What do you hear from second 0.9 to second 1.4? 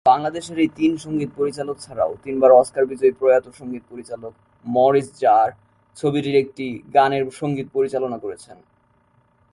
সংগীত